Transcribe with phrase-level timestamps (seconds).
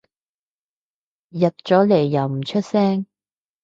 [1.29, 3.05] 入咗嚟又唔出聲